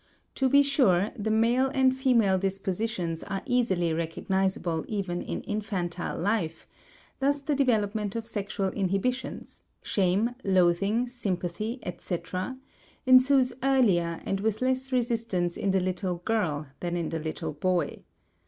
To 0.33 0.49
be 0.49 0.63
sure, 0.63 1.11
the 1.15 1.29
male 1.29 1.69
and 1.75 1.95
female 1.95 2.39
dispositions 2.39 3.21
are 3.21 3.43
easily 3.45 3.93
recognizable 3.93 4.83
even 4.87 5.21
in 5.21 5.41
infantile 5.43 6.17
life; 6.17 6.65
thus 7.19 7.43
the 7.43 7.53
development 7.53 8.15
of 8.15 8.25
sexual 8.25 8.69
inhibitions 8.69 9.61
(shame, 9.83 10.31
loathing, 10.43 11.07
sympathy, 11.07 11.79
etc.) 11.83 12.57
ensues 13.05 13.53
earlier 13.61 14.19
and 14.25 14.39
with 14.39 14.59
less 14.59 14.91
resistance 14.91 15.55
in 15.55 15.69
the 15.69 15.79
little 15.79 16.15
girl 16.15 16.65
than 16.79 16.97
in 16.97 17.09
the 17.09 17.19
little 17.19 17.53
boy. 17.53 18.01